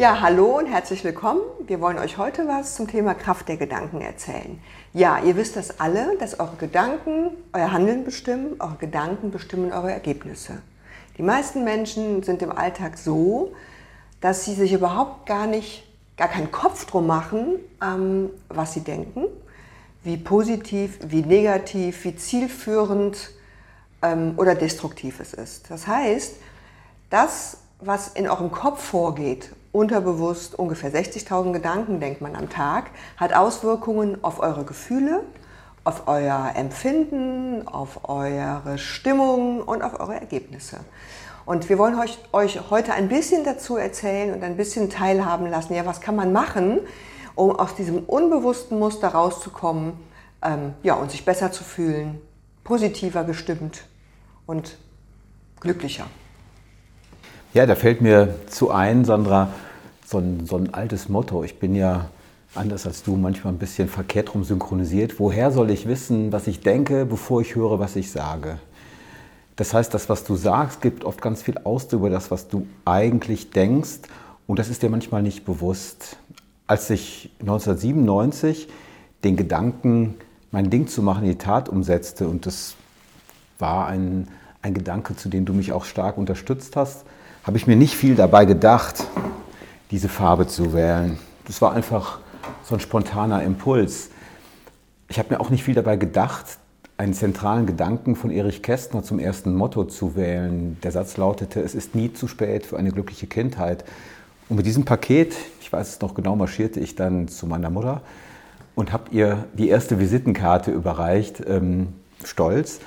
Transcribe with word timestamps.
Ja, 0.00 0.22
hallo 0.22 0.56
und 0.56 0.64
herzlich 0.64 1.04
willkommen. 1.04 1.42
Wir 1.66 1.78
wollen 1.82 1.98
euch 1.98 2.16
heute 2.16 2.48
was 2.48 2.74
zum 2.74 2.88
Thema 2.88 3.12
Kraft 3.12 3.50
der 3.50 3.58
Gedanken 3.58 4.00
erzählen. 4.00 4.58
Ja, 4.94 5.18
ihr 5.18 5.36
wisst 5.36 5.56
das 5.56 5.78
alle, 5.78 6.16
dass 6.16 6.40
eure 6.40 6.56
Gedanken 6.56 7.32
euer 7.52 7.70
Handeln 7.70 8.02
bestimmen, 8.02 8.56
eure 8.60 8.76
Gedanken 8.76 9.30
bestimmen 9.30 9.70
eure 9.74 9.92
Ergebnisse. 9.92 10.62
Die 11.18 11.22
meisten 11.22 11.64
Menschen 11.64 12.22
sind 12.22 12.40
im 12.40 12.50
Alltag 12.50 12.96
so, 12.96 13.52
dass 14.22 14.46
sie 14.46 14.54
sich 14.54 14.72
überhaupt 14.72 15.26
gar 15.26 15.46
nicht, 15.46 15.86
gar 16.16 16.28
keinen 16.28 16.50
Kopf 16.50 16.86
drum 16.86 17.06
machen, 17.06 17.56
ähm, 17.82 18.30
was 18.48 18.72
sie 18.72 18.80
denken, 18.80 19.24
wie 20.02 20.16
positiv, 20.16 20.98
wie 21.02 21.20
negativ, 21.20 22.04
wie 22.04 22.16
zielführend 22.16 23.32
ähm, 24.00 24.32
oder 24.38 24.54
destruktiv 24.54 25.20
es 25.20 25.34
ist. 25.34 25.70
Das 25.70 25.86
heißt, 25.86 26.36
das, 27.10 27.58
was 27.80 28.08
in 28.08 28.30
eurem 28.30 28.50
Kopf 28.50 28.82
vorgeht, 28.82 29.50
unterbewusst 29.72 30.58
ungefähr 30.58 30.92
60.000 30.92 31.52
Gedanken 31.52 32.00
denkt 32.00 32.20
man 32.20 32.36
am 32.36 32.48
Tag, 32.48 32.90
hat 33.16 33.34
Auswirkungen 33.34 34.22
auf 34.22 34.40
eure 34.40 34.64
Gefühle, 34.64 35.22
auf 35.84 36.08
euer 36.08 36.52
Empfinden, 36.56 37.66
auf 37.66 38.08
eure 38.08 38.78
Stimmung 38.78 39.62
und 39.62 39.82
auf 39.82 39.98
eure 40.00 40.14
Ergebnisse. 40.14 40.78
Und 41.46 41.68
wir 41.68 41.78
wollen 41.78 41.98
euch, 41.98 42.18
euch, 42.32 42.70
heute 42.70 42.92
ein 42.92 43.08
bisschen 43.08 43.44
dazu 43.44 43.76
erzählen 43.76 44.34
und 44.34 44.42
ein 44.44 44.56
bisschen 44.56 44.90
teilhaben 44.90 45.48
lassen, 45.48 45.74
ja, 45.74 45.86
was 45.86 46.00
kann 46.00 46.16
man 46.16 46.32
machen, 46.32 46.80
um 47.34 47.56
aus 47.56 47.74
diesem 47.74 48.00
unbewussten 48.04 48.78
Muster 48.78 49.08
rauszukommen 49.08 49.94
ähm, 50.42 50.74
ja, 50.82 50.94
und 50.94 51.10
sich 51.10 51.24
besser 51.24 51.50
zu 51.50 51.64
fühlen, 51.64 52.20
positiver 52.64 53.24
gestimmt 53.24 53.84
und 54.46 54.76
glücklicher. 55.60 56.06
Ja, 57.52 57.66
da 57.66 57.74
fällt 57.74 58.00
mir 58.00 58.36
zu 58.46 58.70
ein, 58.70 59.04
Sandra, 59.04 59.48
so 60.06 60.18
ein, 60.18 60.46
so 60.46 60.56
ein 60.56 60.72
altes 60.72 61.08
Motto. 61.08 61.42
Ich 61.42 61.58
bin 61.58 61.74
ja 61.74 62.08
anders 62.54 62.86
als 62.86 63.02
du 63.02 63.16
manchmal 63.16 63.52
ein 63.52 63.58
bisschen 63.58 63.88
verkehrt 63.88 64.34
rum 64.34 64.44
synchronisiert. 64.44 65.18
Woher 65.18 65.50
soll 65.50 65.70
ich 65.70 65.88
wissen, 65.88 66.30
was 66.30 66.46
ich 66.46 66.60
denke, 66.60 67.04
bevor 67.06 67.40
ich 67.40 67.56
höre, 67.56 67.80
was 67.80 67.96
ich 67.96 68.12
sage? 68.12 68.60
Das 69.56 69.74
heißt, 69.74 69.92
das, 69.92 70.08
was 70.08 70.22
du 70.22 70.36
sagst, 70.36 70.80
gibt 70.80 71.04
oft 71.04 71.20
ganz 71.20 71.42
viel 71.42 71.58
aus 71.64 71.92
über 71.92 72.08
das, 72.08 72.30
was 72.30 72.46
du 72.46 72.68
eigentlich 72.84 73.50
denkst. 73.50 74.02
Und 74.46 74.60
das 74.60 74.68
ist 74.68 74.84
dir 74.84 74.88
manchmal 74.88 75.24
nicht 75.24 75.44
bewusst. 75.44 76.18
Als 76.68 76.88
ich 76.88 77.32
1997 77.40 78.68
den 79.24 79.36
Gedanken, 79.36 80.14
mein 80.52 80.70
Ding 80.70 80.86
zu 80.86 81.02
machen, 81.02 81.24
in 81.24 81.30
die 81.30 81.38
Tat 81.38 81.68
umsetzte, 81.68 82.28
und 82.28 82.46
das 82.46 82.76
war 83.58 83.88
ein, 83.88 84.28
ein 84.62 84.72
Gedanke, 84.72 85.16
zu 85.16 85.28
dem 85.28 85.46
du 85.46 85.52
mich 85.52 85.72
auch 85.72 85.84
stark 85.84 86.16
unterstützt 86.16 86.76
hast, 86.76 87.04
habe 87.44 87.56
ich 87.56 87.66
mir 87.66 87.76
nicht 87.76 87.94
viel 87.94 88.14
dabei 88.14 88.44
gedacht, 88.44 89.04
diese 89.90 90.08
Farbe 90.08 90.46
zu 90.46 90.72
wählen. 90.72 91.18
Das 91.46 91.62
war 91.62 91.72
einfach 91.72 92.20
so 92.62 92.74
ein 92.74 92.80
spontaner 92.80 93.42
Impuls. 93.42 94.10
Ich 95.08 95.18
habe 95.18 95.34
mir 95.34 95.40
auch 95.40 95.50
nicht 95.50 95.64
viel 95.64 95.74
dabei 95.74 95.96
gedacht, 95.96 96.58
einen 96.96 97.14
zentralen 97.14 97.66
Gedanken 97.66 98.14
von 98.14 98.30
Erich 98.30 98.62
Kästner 98.62 99.02
zum 99.02 99.18
ersten 99.18 99.54
Motto 99.54 99.84
zu 99.84 100.16
wählen. 100.16 100.76
Der 100.82 100.92
Satz 100.92 101.16
lautete, 101.16 101.60
es 101.60 101.74
ist 101.74 101.94
nie 101.94 102.12
zu 102.12 102.28
spät 102.28 102.66
für 102.66 102.76
eine 102.76 102.92
glückliche 102.92 103.26
Kindheit. 103.26 103.84
Und 104.48 104.56
mit 104.56 104.66
diesem 104.66 104.84
Paket, 104.84 105.34
ich 105.60 105.72
weiß 105.72 105.88
es 105.88 106.00
noch 106.00 106.14
genau, 106.14 106.36
marschierte 106.36 106.78
ich 106.78 106.94
dann 106.94 107.26
zu 107.28 107.46
meiner 107.46 107.70
Mutter 107.70 108.02
und 108.74 108.92
habe 108.92 109.04
ihr 109.12 109.44
die 109.54 109.68
erste 109.68 109.98
Visitenkarte 109.98 110.70
überreicht, 110.70 111.42
ähm, 111.48 111.94
stolz. 112.22 112.80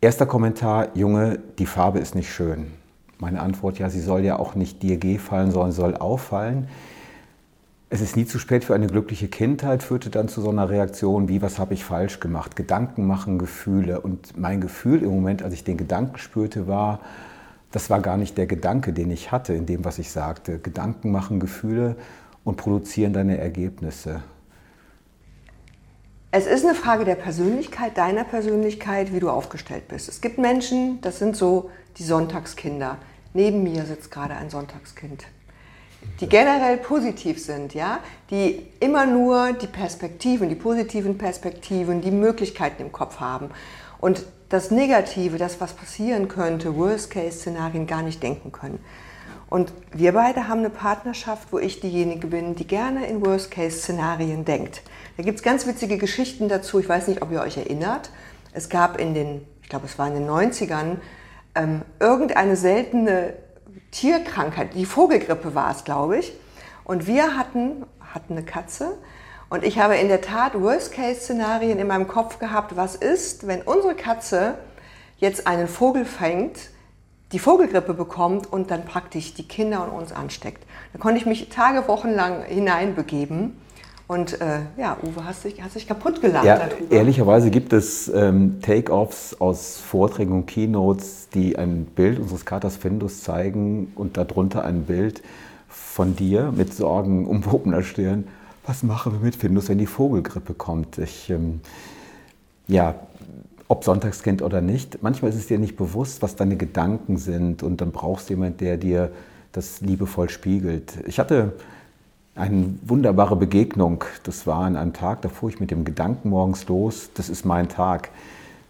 Erster 0.00 0.26
Kommentar, 0.26 0.88
Junge, 0.94 1.38
die 1.58 1.66
Farbe 1.66 1.98
ist 1.98 2.14
nicht 2.14 2.32
schön. 2.32 2.81
Meine 3.22 3.40
Antwort, 3.40 3.78
ja, 3.78 3.88
sie 3.88 4.00
soll 4.00 4.24
ja 4.24 4.36
auch 4.40 4.56
nicht 4.56 4.82
dir 4.82 4.96
gefallen, 4.96 5.52
sondern 5.52 5.70
soll 5.70 5.96
auffallen. 5.96 6.66
Es 7.88 8.00
ist 8.00 8.16
nie 8.16 8.26
zu 8.26 8.40
spät 8.40 8.64
für 8.64 8.74
eine 8.74 8.88
glückliche 8.88 9.28
Kindheit, 9.28 9.84
führte 9.84 10.10
dann 10.10 10.26
zu 10.26 10.40
so 10.40 10.50
einer 10.50 10.68
Reaktion 10.68 11.28
wie, 11.28 11.40
was 11.40 11.60
habe 11.60 11.72
ich 11.72 11.84
falsch 11.84 12.18
gemacht? 12.18 12.56
Gedanken 12.56 13.06
machen 13.06 13.38
Gefühle. 13.38 14.00
Und 14.00 14.36
mein 14.36 14.60
Gefühl 14.60 15.04
im 15.04 15.10
Moment, 15.10 15.44
als 15.44 15.54
ich 15.54 15.62
den 15.62 15.76
Gedanken 15.76 16.18
spürte, 16.18 16.66
war, 16.66 16.98
das 17.70 17.90
war 17.90 18.00
gar 18.00 18.16
nicht 18.16 18.36
der 18.38 18.48
Gedanke, 18.48 18.92
den 18.92 19.12
ich 19.12 19.30
hatte 19.30 19.52
in 19.52 19.66
dem, 19.66 19.84
was 19.84 20.00
ich 20.00 20.10
sagte. 20.10 20.58
Gedanken 20.58 21.12
machen 21.12 21.38
Gefühle 21.38 21.94
und 22.42 22.56
produzieren 22.56 23.12
deine 23.12 23.38
Ergebnisse. 23.38 24.24
Es 26.32 26.46
ist 26.46 26.64
eine 26.64 26.74
Frage 26.74 27.04
der 27.04 27.14
Persönlichkeit, 27.14 27.96
deiner 27.98 28.24
Persönlichkeit, 28.24 29.12
wie 29.12 29.20
du 29.20 29.30
aufgestellt 29.30 29.86
bist. 29.86 30.08
Es 30.08 30.20
gibt 30.20 30.38
Menschen, 30.38 31.00
das 31.02 31.20
sind 31.20 31.36
so 31.36 31.70
die 31.98 32.02
Sonntagskinder. 32.02 32.98
Neben 33.34 33.62
mir 33.62 33.84
sitzt 33.84 34.10
gerade 34.10 34.34
ein 34.34 34.50
Sonntagskind. 34.50 35.24
Die 36.20 36.28
generell 36.28 36.78
positiv 36.78 37.42
sind, 37.42 37.74
ja, 37.74 38.00
die 38.30 38.66
immer 38.80 39.06
nur 39.06 39.52
die 39.52 39.68
Perspektiven, 39.68 40.48
die 40.48 40.54
positiven 40.54 41.16
Perspektiven, 41.16 42.00
die 42.00 42.10
Möglichkeiten 42.10 42.82
im 42.82 42.92
Kopf 42.92 43.20
haben 43.20 43.50
und 44.00 44.24
das 44.48 44.70
Negative, 44.70 45.38
das 45.38 45.60
was 45.60 45.72
passieren 45.72 46.28
könnte, 46.28 46.76
Worst-Case-Szenarien 46.76 47.86
gar 47.86 48.02
nicht 48.02 48.22
denken 48.22 48.52
können. 48.52 48.80
Und 49.48 49.72
wir 49.92 50.12
beide 50.12 50.48
haben 50.48 50.60
eine 50.60 50.70
Partnerschaft, 50.70 51.48
wo 51.52 51.58
ich 51.58 51.80
diejenige 51.80 52.26
bin, 52.26 52.54
die 52.54 52.66
gerne 52.66 53.06
in 53.06 53.24
Worst-Case-Szenarien 53.24 54.44
denkt. 54.44 54.82
Da 55.16 55.22
gibt 55.22 55.38
es 55.38 55.42
ganz 55.42 55.66
witzige 55.66 55.98
Geschichten 55.98 56.48
dazu. 56.48 56.80
Ich 56.80 56.88
weiß 56.88 57.08
nicht, 57.08 57.22
ob 57.22 57.30
ihr 57.30 57.40
euch 57.40 57.56
erinnert. 57.56 58.10
Es 58.52 58.68
gab 58.68 58.98
in 58.98 59.14
den, 59.14 59.42
ich 59.62 59.68
glaube, 59.68 59.86
es 59.86 59.98
war 59.98 60.08
in 60.08 60.14
den 60.14 60.28
90ern, 60.28 60.96
ähm, 61.54 61.82
irgendeine 62.00 62.56
seltene 62.56 63.34
Tierkrankheit, 63.90 64.74
die 64.74 64.86
Vogelgrippe 64.86 65.54
war 65.54 65.70
es, 65.70 65.84
glaube 65.84 66.18
ich. 66.18 66.32
Und 66.84 67.06
wir 67.06 67.36
hatten, 67.36 67.84
hatten 68.00 68.34
eine 68.34 68.44
Katze 68.44 68.98
und 69.48 69.64
ich 69.64 69.78
habe 69.78 69.96
in 69.96 70.08
der 70.08 70.22
Tat 70.22 70.60
Worst-Case-Szenarien 70.60 71.78
in 71.78 71.86
meinem 71.86 72.08
Kopf 72.08 72.38
gehabt, 72.38 72.76
was 72.76 72.96
ist, 72.96 73.46
wenn 73.46 73.62
unsere 73.62 73.94
Katze 73.94 74.54
jetzt 75.18 75.46
einen 75.46 75.68
Vogel 75.68 76.04
fängt, 76.04 76.70
die 77.32 77.38
Vogelgrippe 77.38 77.94
bekommt 77.94 78.50
und 78.50 78.70
dann 78.70 78.84
praktisch 78.84 79.34
die 79.34 79.46
Kinder 79.46 79.84
und 79.84 79.90
uns 79.90 80.12
ansteckt. 80.12 80.64
Da 80.92 80.98
konnte 80.98 81.18
ich 81.18 81.26
mich 81.26 81.48
Tage, 81.48 81.86
Wochen 81.88 82.10
lang 82.10 82.44
hineinbegeben 82.44 83.61
und 84.12 84.40
äh, 84.40 84.60
ja, 84.76 84.98
Uwe, 85.02 85.24
hast 85.24 85.44
dich, 85.44 85.62
hast 85.62 85.74
dich 85.74 85.88
kaputt 85.88 86.20
gelacht 86.20 86.44
ja, 86.44 86.58
darüber. 86.58 86.94
Ehrlicherweise 86.94 87.50
gibt 87.50 87.72
es 87.72 88.08
ähm, 88.08 88.60
Take-Offs 88.60 89.40
aus 89.40 89.78
Vorträgen 89.78 90.32
und 90.32 90.46
Keynotes, 90.46 91.30
die 91.30 91.56
ein 91.56 91.86
Bild 91.86 92.18
unseres 92.18 92.44
Katers 92.44 92.76
Findus 92.76 93.22
zeigen 93.22 93.92
und 93.94 94.18
darunter 94.18 94.64
ein 94.64 94.82
Bild 94.82 95.22
von 95.68 96.14
dir 96.14 96.52
mit 96.54 96.74
Sorgen 96.74 97.26
umwobener 97.26 97.82
Stirn. 97.82 98.28
Was 98.66 98.82
machen 98.82 99.12
wir 99.12 99.20
mit 99.20 99.34
Findus, 99.34 99.70
wenn 99.70 99.78
die 99.78 99.86
Vogelgrippe 99.86 100.52
kommt? 100.52 100.98
Ich, 100.98 101.30
ähm, 101.30 101.60
ja, 102.68 102.94
ob 103.68 103.84
Sonntagskind 103.84 104.42
oder 104.42 104.60
nicht, 104.60 105.02
manchmal 105.02 105.30
ist 105.30 105.38
es 105.38 105.46
dir 105.46 105.58
nicht 105.58 105.78
bewusst, 105.78 106.20
was 106.20 106.36
deine 106.36 106.56
Gedanken 106.56 107.16
sind 107.16 107.62
und 107.62 107.80
dann 107.80 107.92
brauchst 107.92 108.28
du 108.28 108.34
jemanden, 108.34 108.58
der 108.58 108.76
dir 108.76 109.10
das 109.52 109.80
liebevoll 109.80 110.28
spiegelt. 110.28 110.98
Ich 111.06 111.18
hatte 111.18 111.54
eine 112.34 112.74
wunderbare 112.82 113.36
Begegnung. 113.36 114.04
Das 114.22 114.46
war 114.46 114.64
an 114.64 114.76
einem 114.76 114.92
Tag, 114.92 115.22
da 115.22 115.28
fuhr 115.28 115.50
ich 115.50 115.60
mit 115.60 115.70
dem 115.70 115.84
Gedanken 115.84 116.30
morgens 116.30 116.66
los, 116.68 117.10
das 117.14 117.28
ist 117.28 117.44
mein 117.44 117.68
Tag. 117.68 118.10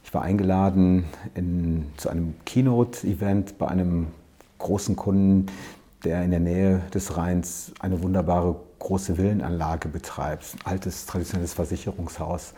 Ich 0.04 0.12
war 0.12 0.22
eingeladen 0.22 1.04
in, 1.34 1.86
zu 1.96 2.08
einem 2.08 2.34
Keynote-Event 2.44 3.58
bei 3.58 3.68
einem 3.68 4.08
großen 4.58 4.96
Kunden, 4.96 5.46
der 6.04 6.24
in 6.24 6.32
der 6.32 6.40
Nähe 6.40 6.82
des 6.92 7.16
Rheins 7.16 7.72
eine 7.78 8.02
wunderbare 8.02 8.56
große 8.80 9.16
Villenanlage 9.16 9.88
betreibt, 9.88 10.56
ein 10.64 10.72
altes 10.72 11.06
traditionelles 11.06 11.54
Versicherungshaus. 11.54 12.54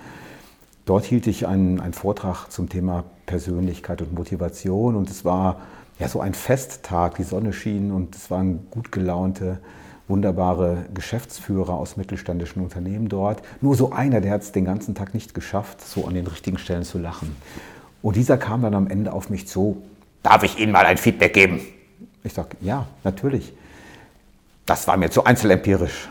Dort 0.87 1.05
hielt 1.05 1.27
ich 1.27 1.47
einen, 1.47 1.81
einen 1.81 1.93
Vortrag 1.93 2.49
zum 2.49 2.69
Thema 2.69 3.05
Persönlichkeit 3.27 4.01
und 4.01 4.15
Motivation 4.15 4.97
und 4.97 5.11
es 5.11 5.25
war 5.25 5.61
ja 5.99 6.09
so 6.09 6.21
ein 6.21 6.35
Festtag, 6.35 7.17
die 7.17 7.23
Sonne 7.23 7.53
schien 7.53 7.93
und 7.93 8.17
es 8.17 8.31
waren 8.31 8.67
gut 8.71 8.91
gelaunte 8.91 9.61
wunderbare 10.09 10.85
Geschäftsführer 10.93 11.75
aus 11.75 11.97
mittelständischen 11.97 12.63
Unternehmen 12.63 13.09
dort. 13.09 13.43
Nur 13.61 13.75
so 13.75 13.93
einer, 13.93 14.21
der 14.21 14.33
hat 14.33 14.43
es 14.43 14.53
den 14.53 14.65
ganzen 14.65 14.95
Tag 14.95 15.15
nicht 15.15 15.35
geschafft, 15.35 15.81
so 15.81 16.07
an 16.07 16.15
den 16.15 16.27
richtigen 16.27 16.59
Stellen 16.59 16.85
zu 16.85 16.99
lachen. 16.99 17.35
Und 18.03 18.17
dieser 18.17 18.37
kam 18.37 18.63
dann 18.63 18.75
am 18.75 18.87
Ende 18.87 19.13
auf 19.13 19.31
mich 19.31 19.49
zu, 19.49 19.83
darf 20.23 20.43
ich 20.43 20.59
Ihnen 20.59 20.73
mal 20.73 20.85
ein 20.85 20.99
Feedback 20.99 21.33
geben? 21.33 21.61
Ich 22.23 22.35
sage, 22.35 22.57
ja, 22.61 22.87
natürlich. 23.03 23.53
Das 24.67 24.87
war 24.87 24.97
mir 24.97 25.11
zu 25.11 25.25
einzelempirisch. 25.25 26.09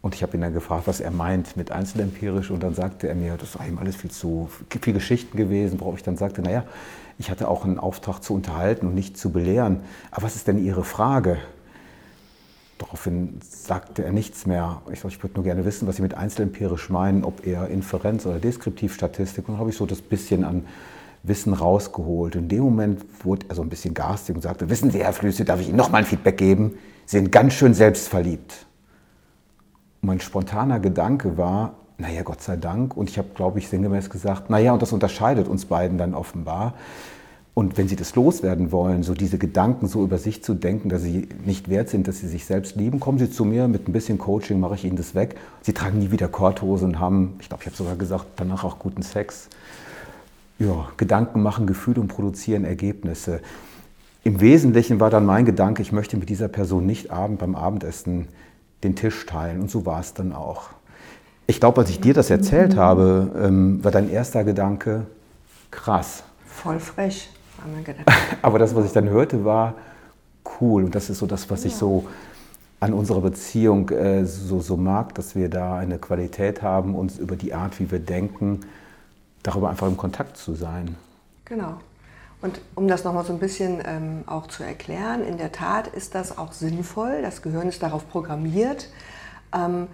Und 0.00 0.14
ich 0.14 0.22
habe 0.22 0.36
ihn 0.36 0.42
dann 0.42 0.52
gefragt, 0.52 0.86
was 0.86 1.00
er 1.00 1.10
meint 1.10 1.56
mit 1.56 1.72
einzelempirisch. 1.72 2.50
Und 2.50 2.62
dann 2.62 2.74
sagte 2.74 3.08
er 3.08 3.14
mir, 3.14 3.36
das 3.38 3.58
war 3.58 3.66
ihm 3.66 3.78
alles 3.78 3.96
viel 3.96 4.10
zu 4.10 4.50
viel 4.68 4.92
Geschichten 4.92 5.36
gewesen, 5.36 5.80
worauf 5.80 5.96
ich 5.96 6.02
dann 6.02 6.18
sagte, 6.18 6.42
naja, 6.42 6.64
ich 7.18 7.30
hatte 7.30 7.48
auch 7.48 7.64
einen 7.64 7.78
Auftrag 7.78 8.20
zu 8.20 8.34
unterhalten 8.34 8.86
und 8.86 8.94
nicht 8.94 9.16
zu 9.16 9.30
belehren. 9.30 9.80
Aber 10.10 10.24
was 10.24 10.36
ist 10.36 10.46
denn 10.46 10.62
Ihre 10.62 10.84
Frage? 10.84 11.38
Daraufhin 12.78 13.38
sagte 13.40 14.04
er 14.04 14.12
nichts 14.12 14.46
mehr. 14.46 14.82
Ich 14.92 15.04
ich 15.04 15.22
würde 15.22 15.36
nur 15.36 15.44
gerne 15.44 15.64
wissen, 15.64 15.86
was 15.86 15.96
Sie 15.96 16.02
mit 16.02 16.14
einzelempirisch 16.14 16.90
meinen, 16.90 17.24
ob 17.24 17.46
eher 17.46 17.68
Inferenz 17.68 18.26
oder 18.26 18.40
Deskriptivstatistik. 18.40 19.48
Und 19.48 19.54
dann 19.54 19.60
habe 19.60 19.70
ich 19.70 19.76
so 19.76 19.86
das 19.86 20.02
bisschen 20.02 20.44
an 20.44 20.64
Wissen 21.22 21.52
rausgeholt. 21.52 22.34
In 22.34 22.48
dem 22.48 22.64
Moment 22.64 23.04
wurde 23.24 23.46
er 23.48 23.54
so 23.54 23.62
ein 23.62 23.68
bisschen 23.68 23.94
garstig 23.94 24.34
und 24.34 24.42
sagte, 24.42 24.68
wissen 24.68 24.90
Sie, 24.90 25.02
Herr 25.02 25.12
Flüsse, 25.12 25.44
darf 25.44 25.60
ich 25.60 25.68
Ihnen 25.68 25.76
nochmal 25.76 26.02
ein 26.02 26.06
Feedback 26.06 26.36
geben? 26.36 26.76
Sie 27.06 27.16
sind 27.18 27.32
ganz 27.32 27.54
schön 27.54 27.74
selbstverliebt. 27.74 28.66
Und 30.02 30.08
mein 30.08 30.20
spontaner 30.20 30.80
Gedanke 30.80 31.38
war, 31.38 31.76
naja, 31.96 32.22
Gott 32.22 32.42
sei 32.42 32.56
Dank. 32.56 32.96
Und 32.96 33.08
ich 33.08 33.18
habe, 33.18 33.28
glaube 33.34 33.58
ich, 33.58 33.68
sinngemäß 33.68 34.10
gesagt, 34.10 34.50
naja, 34.50 34.72
und 34.72 34.82
das 34.82 34.92
unterscheidet 34.92 35.48
uns 35.48 35.64
beiden 35.64 35.96
dann 35.96 36.12
offenbar. 36.12 36.74
Und 37.54 37.78
wenn 37.78 37.86
Sie 37.86 37.94
das 37.94 38.16
loswerden 38.16 38.72
wollen, 38.72 39.04
so 39.04 39.14
diese 39.14 39.38
Gedanken 39.38 39.86
so 39.86 40.02
über 40.02 40.18
sich 40.18 40.42
zu 40.42 40.54
denken, 40.54 40.88
dass 40.88 41.02
Sie 41.02 41.28
nicht 41.44 41.68
wert 41.68 41.88
sind, 41.88 42.08
dass 42.08 42.18
Sie 42.18 42.26
sich 42.26 42.44
selbst 42.44 42.74
lieben, 42.74 42.98
kommen 42.98 43.18
Sie 43.18 43.30
zu 43.30 43.44
mir 43.44 43.68
mit 43.68 43.88
ein 43.88 43.92
bisschen 43.92 44.18
Coaching, 44.18 44.58
mache 44.58 44.74
ich 44.74 44.84
Ihnen 44.84 44.96
das 44.96 45.14
weg. 45.14 45.36
Sie 45.62 45.72
tragen 45.72 46.00
nie 46.00 46.10
wieder 46.10 46.26
Korthose 46.26 46.84
und 46.84 46.98
haben, 46.98 47.34
ich 47.40 47.48
glaube, 47.48 47.62
ich 47.62 47.66
habe 47.68 47.76
sogar 47.76 47.94
gesagt, 47.94 48.26
danach 48.36 48.64
auch 48.64 48.80
guten 48.80 49.02
Sex. 49.02 49.48
Ja, 50.58 50.88
Gedanken 50.96 51.42
machen, 51.42 51.66
Gefühle 51.66 52.00
und 52.00 52.08
produzieren 52.08 52.64
Ergebnisse. 52.64 53.40
Im 54.24 54.40
Wesentlichen 54.40 54.98
war 54.98 55.10
dann 55.10 55.24
mein 55.24 55.44
Gedanke, 55.44 55.80
ich 55.82 55.92
möchte 55.92 56.16
mit 56.16 56.30
dieser 56.30 56.48
Person 56.48 56.86
nicht 56.86 57.12
Abend 57.12 57.38
beim 57.38 57.54
Abendessen 57.54 58.26
den 58.82 58.96
Tisch 58.96 59.26
teilen. 59.26 59.60
Und 59.60 59.70
so 59.70 59.86
war 59.86 60.00
es 60.00 60.12
dann 60.12 60.32
auch. 60.32 60.70
Ich 61.46 61.60
glaube, 61.60 61.82
als 61.82 61.90
ich 61.90 62.00
dir 62.00 62.14
das 62.14 62.30
erzählt 62.30 62.76
habe, 62.76 63.30
ähm, 63.40 63.84
war 63.84 63.90
dein 63.90 64.10
erster 64.10 64.42
Gedanke 64.42 65.06
krass. 65.70 66.24
Voll 66.46 66.80
frech. 66.80 67.30
Aber 68.42 68.58
das, 68.58 68.74
was 68.74 68.86
ich 68.86 68.92
dann 68.92 69.08
hörte, 69.08 69.44
war 69.44 69.74
cool. 70.60 70.84
Und 70.84 70.94
das 70.94 71.10
ist 71.10 71.18
so 71.18 71.26
das, 71.26 71.50
was 71.50 71.64
ja. 71.64 71.68
ich 71.68 71.76
so 71.76 72.06
an 72.80 72.92
unserer 72.92 73.20
Beziehung 73.20 73.88
äh, 73.90 74.26
so, 74.26 74.60
so 74.60 74.76
mag, 74.76 75.14
dass 75.14 75.34
wir 75.34 75.48
da 75.48 75.76
eine 75.76 75.98
Qualität 75.98 76.62
haben, 76.62 76.94
uns 76.94 77.18
über 77.18 77.36
die 77.36 77.54
Art, 77.54 77.80
wie 77.80 77.90
wir 77.90 77.98
denken, 77.98 78.60
darüber 79.42 79.70
einfach 79.70 79.86
im 79.86 79.96
Kontakt 79.96 80.36
zu 80.36 80.54
sein. 80.54 80.96
Genau. 81.44 81.78
Und 82.42 82.60
um 82.74 82.88
das 82.88 83.04
nochmal 83.04 83.24
so 83.24 83.32
ein 83.32 83.38
bisschen 83.38 83.80
ähm, 83.86 84.24
auch 84.26 84.48
zu 84.48 84.64
erklären, 84.64 85.24
in 85.24 85.38
der 85.38 85.50
Tat 85.50 85.86
ist 85.88 86.14
das 86.14 86.36
auch 86.36 86.52
sinnvoll. 86.52 87.22
Das 87.22 87.40
Gehirn 87.40 87.68
ist 87.68 87.82
darauf 87.82 88.06
programmiert, 88.10 88.90
ähm, 89.54 89.86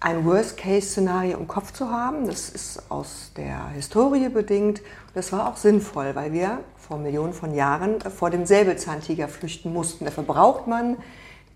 ein 0.00 0.26
Worst-Case-Szenario 0.26 1.38
im 1.38 1.48
Kopf 1.48 1.72
zu 1.72 1.90
haben. 1.90 2.26
Das 2.26 2.50
ist 2.50 2.90
aus 2.90 3.32
der 3.38 3.68
Historie 3.68 4.28
bedingt. 4.28 4.82
Das 5.14 5.32
war 5.32 5.48
auch 5.48 5.56
sinnvoll, 5.56 6.14
weil 6.14 6.34
wir 6.34 6.58
vor 6.86 6.98
Millionen 6.98 7.32
von 7.32 7.54
Jahren 7.54 8.00
vor 8.00 8.30
dem 8.30 8.46
Säbelzahntiger 8.46 9.28
flüchten 9.28 9.72
mussten. 9.72 10.04
Dafür 10.04 10.24
braucht 10.24 10.66
man 10.66 10.96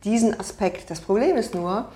diesen 0.04 0.38
Aspekt. 0.38 0.90
Das 0.90 1.00
Problem 1.00 1.36
ist 1.36 1.54
nur, 1.54 1.88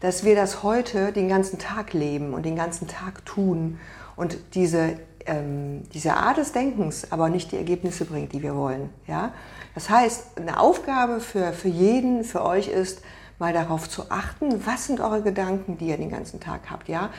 dass 0.00 0.24
wir 0.24 0.36
das 0.36 0.62
heute 0.62 1.12
den 1.12 1.28
ganzen 1.28 1.58
Tag 1.58 1.92
leben 1.92 2.34
und 2.34 2.44
den 2.44 2.56
ganzen 2.56 2.86
Tag 2.86 3.24
tun 3.24 3.78
und 4.14 4.38
diese, 4.54 4.98
ähm, 5.24 5.82
diese 5.94 6.14
Art 6.14 6.36
des 6.36 6.52
Denkens 6.52 7.10
aber 7.10 7.28
nicht 7.28 7.52
die 7.52 7.56
Ergebnisse 7.56 8.04
bringt, 8.04 8.32
die 8.32 8.42
wir 8.42 8.54
wollen. 8.54 8.90
Ja? 9.06 9.32
Das 9.74 9.90
heißt, 9.90 10.38
eine 10.38 10.60
Aufgabe 10.60 11.20
für, 11.20 11.52
für 11.52 11.68
jeden, 11.68 12.24
für 12.24 12.44
euch 12.44 12.68
ist, 12.68 13.02
mal 13.38 13.52
darauf 13.52 13.88
zu 13.88 14.10
achten, 14.10 14.64
was 14.64 14.86
sind 14.86 15.00
eure 15.00 15.22
Gedanken, 15.22 15.76
die 15.76 15.88
ihr 15.88 15.98
den 15.98 16.10
ganzen 16.10 16.40
Tag 16.40 16.70
habt. 16.70 16.88
Ja? 16.88 17.10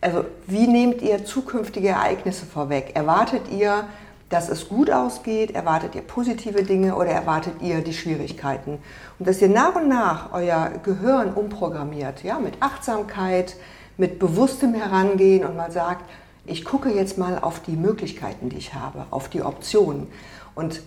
Also 0.00 0.24
wie 0.46 0.66
nehmt 0.66 1.02
ihr 1.02 1.24
zukünftige 1.24 1.88
Ereignisse 1.88 2.46
vorweg? 2.46 2.94
Erwartet 2.94 3.42
ihr 3.50 3.88
dass 4.28 4.48
es 4.48 4.68
gut 4.68 4.90
ausgeht? 4.90 5.54
Erwartet 5.54 5.94
ihr 5.94 6.02
positive 6.02 6.62
Dinge 6.62 6.96
oder 6.96 7.10
erwartet 7.10 7.54
ihr 7.60 7.82
die 7.82 7.92
Schwierigkeiten? 7.92 8.78
Und 9.18 9.28
dass 9.28 9.40
ihr 9.40 9.48
nach 9.48 9.76
und 9.76 9.88
nach 9.88 10.32
euer 10.32 10.70
Gehirn 10.82 11.34
umprogrammiert, 11.34 12.22
ja, 12.22 12.38
mit 12.38 12.54
Achtsamkeit, 12.60 13.56
mit 13.96 14.18
bewusstem 14.18 14.74
Herangehen 14.74 15.44
und 15.44 15.56
mal 15.56 15.70
sagt, 15.70 16.04
ich 16.46 16.64
gucke 16.64 16.90
jetzt 16.90 17.16
mal 17.16 17.38
auf 17.38 17.60
die 17.60 17.76
Möglichkeiten, 17.76 18.48
die 18.48 18.58
ich 18.58 18.74
habe, 18.74 19.06
auf 19.10 19.28
die 19.28 19.42
Optionen 19.42 20.08
und 20.54 20.82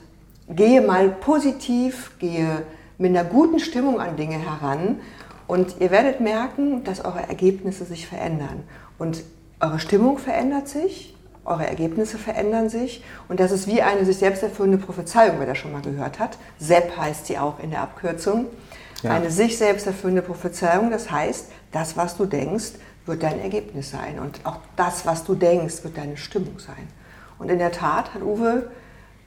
gehe 0.49 0.81
mal 0.81 1.09
positiv, 1.09 2.11
gehe 2.19 2.63
mit 2.97 3.09
einer 3.15 3.27
guten 3.27 3.59
Stimmung 3.59 3.99
an 3.99 4.17
Dinge 4.17 4.37
heran 4.37 4.99
und 5.47 5.77
ihr 5.79 5.91
werdet 5.91 6.19
merken, 6.19 6.83
dass 6.83 7.03
eure 7.03 7.27
Ergebnisse 7.27 7.85
sich 7.85 8.07
verändern. 8.07 8.63
Und 8.99 9.23
eure 9.59 9.79
Stimmung 9.79 10.17
verändert 10.17 10.67
sich, 10.67 11.15
eure 11.47 11.65
Ergebnisse 11.65 12.17
verändern 12.17 12.69
sich 12.69 13.03
und 13.27 13.39
das 13.39 13.51
ist 13.51 13.67
wie 13.67 13.81
eine 13.81 14.05
sich 14.05 14.17
selbst 14.17 14.43
erfüllende 14.43 14.77
Prophezeiung, 14.77 15.37
wer 15.39 15.47
das 15.47 15.57
schon 15.57 15.71
mal 15.71 15.81
gehört 15.81 16.19
hat. 16.19 16.37
SEP 16.59 16.97
heißt 16.97 17.27
sie 17.27 17.37
auch 17.37 17.59
in 17.59 17.71
der 17.71 17.81
Abkürzung. 17.81 18.47
Ja. 19.03 19.11
Eine 19.11 19.29
sich 19.29 19.57
selbst 19.57 19.85
erfüllende 19.87 20.21
Prophezeiung, 20.21 20.91
das 20.91 21.11
heißt, 21.11 21.51
das, 21.71 21.97
was 21.97 22.17
du 22.17 22.25
denkst, 22.25 22.73
wird 23.05 23.23
dein 23.23 23.39
Ergebnis 23.39 23.91
sein 23.91 24.19
und 24.19 24.39
auch 24.43 24.57
das, 24.75 25.05
was 25.05 25.23
du 25.23 25.35
denkst, 25.35 25.83
wird 25.83 25.97
deine 25.97 26.17
Stimmung 26.17 26.59
sein. 26.59 26.87
Und 27.39 27.49
in 27.49 27.59
der 27.59 27.71
Tat 27.71 28.13
hat 28.13 28.21
Uwe 28.21 28.69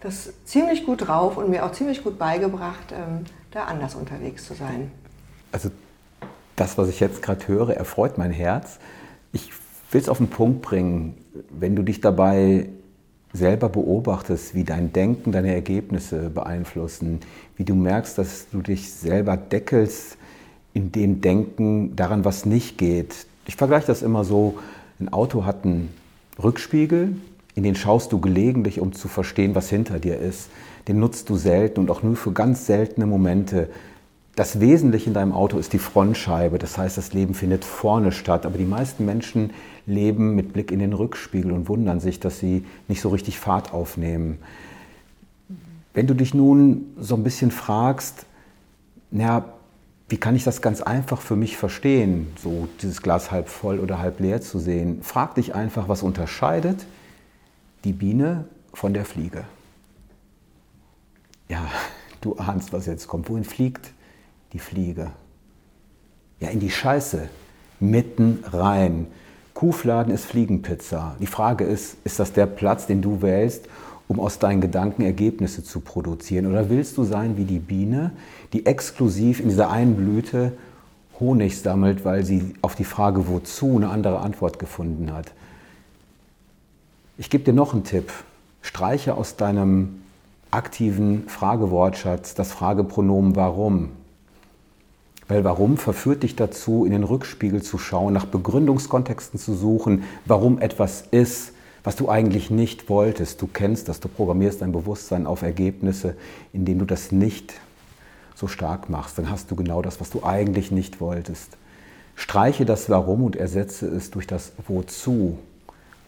das 0.00 0.32
ziemlich 0.44 0.86
gut 0.86 1.06
drauf 1.06 1.36
und 1.36 1.50
mir 1.50 1.64
auch 1.64 1.72
ziemlich 1.72 2.02
gut 2.02 2.18
beigebracht, 2.18 2.92
ähm, 2.92 3.24
da 3.50 3.64
anders 3.64 3.94
unterwegs 3.94 4.46
zu 4.46 4.54
sein. 4.54 4.90
Also 5.52 5.70
das, 6.56 6.78
was 6.78 6.88
ich 6.88 7.00
jetzt 7.00 7.22
gerade 7.22 7.46
höre, 7.48 7.70
erfreut 7.76 8.18
mein 8.18 8.30
Herz. 8.30 8.78
Ich 9.32 9.52
will 9.90 10.00
es 10.00 10.08
auf 10.08 10.18
den 10.18 10.28
Punkt 10.28 10.62
bringen, 10.62 11.14
wenn 11.50 11.76
du 11.76 11.82
dich 11.82 12.00
dabei 12.00 12.68
selber 13.32 13.68
beobachtest, 13.68 14.54
wie 14.54 14.64
dein 14.64 14.92
Denken 14.92 15.32
deine 15.32 15.54
Ergebnisse 15.54 16.30
beeinflussen, 16.30 17.20
wie 17.56 17.64
du 17.64 17.74
merkst, 17.74 18.18
dass 18.18 18.48
du 18.50 18.60
dich 18.60 18.92
selber 18.92 19.36
deckelst 19.36 20.16
in 20.74 20.92
dem 20.92 21.20
Denken 21.20 21.94
daran, 21.96 22.24
was 22.24 22.44
nicht 22.44 22.78
geht. 22.78 23.26
Ich 23.46 23.56
vergleiche 23.56 23.86
das 23.86 24.02
immer 24.02 24.24
so, 24.24 24.58
ein 24.98 25.12
Auto 25.12 25.44
hat 25.44 25.64
einen 25.64 25.90
Rückspiegel, 26.42 27.16
in 27.54 27.62
den 27.62 27.74
schaust 27.74 28.12
du 28.12 28.20
gelegentlich, 28.20 28.80
um 28.80 28.92
zu 28.92 29.08
verstehen, 29.08 29.54
was 29.54 29.68
hinter 29.68 29.98
dir 29.98 30.18
ist. 30.18 30.50
Den 30.88 31.00
nutzt 31.00 31.28
du 31.28 31.36
selten 31.36 31.80
und 31.80 31.90
auch 31.90 32.02
nur 32.02 32.16
für 32.16 32.32
ganz 32.32 32.66
seltene 32.66 33.06
Momente. 33.06 33.68
Das 34.36 34.60
Wesentliche 34.60 35.08
in 35.08 35.14
deinem 35.14 35.32
Auto 35.32 35.58
ist 35.58 35.72
die 35.72 35.78
Frontscheibe, 35.78 36.58
das 36.58 36.78
heißt, 36.78 36.96
das 36.96 37.12
Leben 37.12 37.34
findet 37.34 37.64
vorne 37.64 38.12
statt. 38.12 38.46
Aber 38.46 38.58
die 38.58 38.64
meisten 38.64 39.04
Menschen 39.04 39.52
leben 39.86 40.34
mit 40.34 40.52
Blick 40.52 40.70
in 40.70 40.78
den 40.78 40.92
Rückspiegel 40.92 41.52
und 41.52 41.68
wundern 41.68 42.00
sich, 42.00 42.20
dass 42.20 42.38
sie 42.38 42.64
nicht 42.88 43.00
so 43.00 43.08
richtig 43.08 43.38
Fahrt 43.38 43.72
aufnehmen. 43.72 44.38
Wenn 45.92 46.06
du 46.06 46.14
dich 46.14 46.32
nun 46.32 46.86
so 46.98 47.16
ein 47.16 47.24
bisschen 47.24 47.50
fragst, 47.50 48.26
na, 49.10 49.44
wie 50.08 50.16
kann 50.16 50.36
ich 50.36 50.44
das 50.44 50.62
ganz 50.62 50.80
einfach 50.80 51.20
für 51.20 51.36
mich 51.36 51.56
verstehen, 51.56 52.28
so 52.40 52.68
dieses 52.80 53.02
Glas 53.02 53.30
halb 53.30 53.48
voll 53.48 53.80
oder 53.80 53.98
halb 53.98 54.20
leer 54.20 54.40
zu 54.40 54.58
sehen? 54.58 55.02
Frag 55.02 55.34
dich 55.34 55.54
einfach, 55.54 55.88
was 55.88 56.02
unterscheidet 56.02 56.86
die 57.84 57.92
Biene 57.92 58.44
von 58.72 58.94
der 58.94 59.04
Fliege? 59.04 59.44
Ja, 61.48 61.66
du 62.20 62.36
ahnst, 62.36 62.72
was 62.72 62.86
jetzt 62.86 63.08
kommt. 63.08 63.28
Wohin 63.28 63.44
fliegt 63.44 63.92
die 64.52 64.58
Fliege? 64.58 65.10
Ja, 66.40 66.48
in 66.48 66.60
die 66.60 66.70
Scheiße, 66.70 67.28
mitten 67.80 68.44
rein. 68.52 69.06
Kuhfladen 69.54 70.12
ist 70.12 70.24
Fliegenpizza. 70.24 71.16
Die 71.20 71.26
Frage 71.26 71.64
ist, 71.64 71.96
ist 72.04 72.18
das 72.18 72.32
der 72.32 72.46
Platz, 72.46 72.86
den 72.86 73.02
du 73.02 73.20
wählst, 73.22 73.66
um 74.08 74.20
aus 74.20 74.38
deinen 74.38 74.60
Gedanken 74.60 75.02
Ergebnisse 75.02 75.62
zu 75.62 75.80
produzieren? 75.80 76.46
Oder 76.46 76.70
willst 76.70 76.96
du 76.96 77.04
sein 77.04 77.36
wie 77.36 77.44
die 77.44 77.58
Biene, 77.58 78.12
die 78.52 78.66
exklusiv 78.66 79.40
in 79.40 79.48
dieser 79.48 79.70
einen 79.70 79.96
Blüte 79.96 80.52
Honig 81.18 81.60
sammelt, 81.60 82.04
weil 82.04 82.24
sie 82.24 82.54
auf 82.62 82.74
die 82.74 82.84
Frage 82.84 83.28
wozu 83.28 83.76
eine 83.76 83.90
andere 83.90 84.20
Antwort 84.20 84.58
gefunden 84.58 85.12
hat? 85.12 85.32
Ich 87.18 87.28
gebe 87.28 87.44
dir 87.44 87.52
noch 87.52 87.74
einen 87.74 87.84
Tipp. 87.84 88.10
Streiche 88.62 89.14
aus 89.14 89.36
deinem 89.36 90.00
aktiven 90.50 91.28
Fragewortschatz 91.28 92.34
das 92.34 92.52
Fragepronomen 92.52 93.36
warum. 93.36 93.90
Weil 95.30 95.44
warum 95.44 95.76
verführt 95.76 96.24
dich 96.24 96.34
dazu, 96.34 96.84
in 96.84 96.90
den 96.90 97.04
Rückspiegel 97.04 97.62
zu 97.62 97.78
schauen, 97.78 98.12
nach 98.12 98.26
Begründungskontexten 98.26 99.38
zu 99.38 99.54
suchen, 99.54 100.02
warum 100.26 100.58
etwas 100.58 101.04
ist, 101.12 101.52
was 101.84 101.94
du 101.94 102.08
eigentlich 102.08 102.50
nicht 102.50 102.88
wolltest. 102.88 103.40
Du 103.40 103.46
kennst 103.46 103.88
das, 103.88 104.00
du 104.00 104.08
programmierst 104.08 104.60
dein 104.60 104.72
Bewusstsein 104.72 105.28
auf 105.28 105.42
Ergebnisse, 105.42 106.16
indem 106.52 106.80
du 106.80 106.84
das 106.84 107.12
nicht 107.12 107.54
so 108.34 108.48
stark 108.48 108.90
machst. 108.90 109.18
Dann 109.18 109.30
hast 109.30 109.52
du 109.52 109.54
genau 109.54 109.82
das, 109.82 110.00
was 110.00 110.10
du 110.10 110.24
eigentlich 110.24 110.72
nicht 110.72 111.00
wolltest. 111.00 111.56
Streiche 112.16 112.64
das 112.64 112.90
Warum 112.90 113.22
und 113.22 113.36
ersetze 113.36 113.86
es 113.86 114.10
durch 114.10 114.26
das 114.26 114.50
Wozu. 114.66 115.38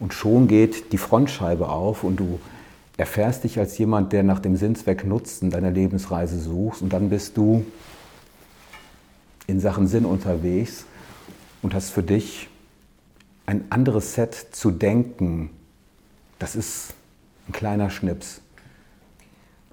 Und 0.01 0.13
schon 0.13 0.49
geht 0.49 0.91
die 0.91 0.97
Frontscheibe 0.97 1.69
auf 1.69 2.03
und 2.03 2.17
du 2.19 2.41
erfährst 2.97 3.45
dich 3.45 3.57
als 3.57 3.77
jemand, 3.77 4.11
der 4.11 4.23
nach 4.23 4.39
dem 4.39 4.57
Sinnzweck 4.57 5.05
Nutzen 5.05 5.49
deiner 5.49 5.71
Lebensreise 5.71 6.37
suchst. 6.37 6.81
Und 6.81 6.91
dann 6.91 7.09
bist 7.09 7.37
du 7.37 7.65
in 9.47 9.59
Sachen 9.59 9.87
Sinn 9.87 10.05
unterwegs 10.05 10.85
und 11.61 11.73
hast 11.73 11.91
für 11.91 12.03
dich 12.03 12.49
ein 13.45 13.65
anderes 13.69 14.13
Set 14.13 14.33
zu 14.51 14.71
denken. 14.71 15.49
Das 16.39 16.55
ist 16.55 16.93
ein 17.47 17.53
kleiner 17.53 17.89
Schnips. 17.89 18.41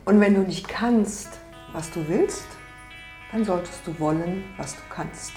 Und 0.04 0.20
wenn 0.20 0.34
du 0.34 0.40
nicht 0.40 0.68
kannst, 0.68 1.28
was 1.72 1.90
du 1.90 2.06
willst, 2.08 2.46
dann 3.32 3.44
solltest 3.44 3.86
du 3.86 3.98
wollen, 4.00 4.44
was 4.56 4.74
du 4.74 4.80
kannst. 4.88 5.32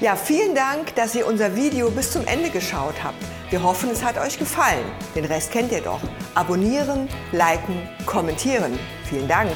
Ja, 0.00 0.16
vielen 0.16 0.54
Dank, 0.54 0.94
dass 0.94 1.14
ihr 1.14 1.26
unser 1.26 1.54
Video 1.54 1.90
bis 1.90 2.12
zum 2.12 2.26
Ende 2.26 2.48
geschaut 2.48 3.04
habt. 3.04 3.22
Wir 3.50 3.62
hoffen, 3.62 3.90
es 3.90 4.02
hat 4.02 4.16
euch 4.16 4.38
gefallen. 4.38 4.86
Den 5.14 5.26
Rest 5.26 5.50
kennt 5.50 5.72
ihr 5.72 5.82
doch. 5.82 6.00
Abonnieren, 6.34 7.06
liken, 7.32 7.86
kommentieren. 8.06 8.78
Vielen 9.04 9.28
Dank. 9.28 9.52